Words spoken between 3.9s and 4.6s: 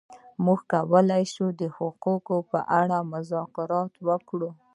وکړو.